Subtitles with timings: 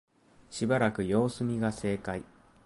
[0.49, 2.23] しばらく様子見が正解